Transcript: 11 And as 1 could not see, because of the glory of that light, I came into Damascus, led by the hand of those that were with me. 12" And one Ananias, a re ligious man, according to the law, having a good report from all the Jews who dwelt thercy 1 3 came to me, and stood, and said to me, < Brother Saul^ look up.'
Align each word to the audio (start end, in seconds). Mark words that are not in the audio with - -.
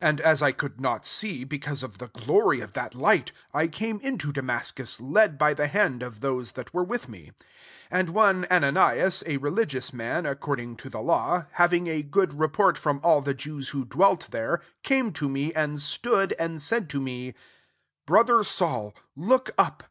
11 0.00 0.16
And 0.18 0.20
as 0.22 0.40
1 0.42 0.52
could 0.54 0.80
not 0.80 1.06
see, 1.06 1.44
because 1.44 1.84
of 1.84 1.98
the 1.98 2.08
glory 2.08 2.60
of 2.60 2.72
that 2.72 2.96
light, 2.96 3.30
I 3.54 3.68
came 3.68 4.00
into 4.00 4.32
Damascus, 4.32 5.00
led 5.00 5.38
by 5.38 5.54
the 5.54 5.68
hand 5.68 6.02
of 6.02 6.18
those 6.18 6.50
that 6.58 6.74
were 6.74 6.82
with 6.82 7.08
me. 7.08 7.30
12" 7.88 7.88
And 7.92 8.10
one 8.10 8.44
Ananias, 8.50 9.22
a 9.24 9.36
re 9.36 9.50
ligious 9.52 9.92
man, 9.92 10.26
according 10.26 10.78
to 10.78 10.88
the 10.90 11.00
law, 11.00 11.46
having 11.52 11.86
a 11.86 12.02
good 12.02 12.40
report 12.40 12.76
from 12.76 12.98
all 13.04 13.20
the 13.20 13.34
Jews 13.34 13.68
who 13.68 13.84
dwelt 13.84 14.24
thercy 14.24 14.50
1 14.50 14.58
3 14.58 14.66
came 14.82 15.12
to 15.12 15.28
me, 15.28 15.52
and 15.52 15.78
stood, 15.78 16.32
and 16.40 16.60
said 16.60 16.90
to 16.90 17.00
me, 17.00 17.32
< 17.74 18.04
Brother 18.08 18.38
Saul^ 18.38 18.94
look 19.14 19.50
up.' 19.56 19.84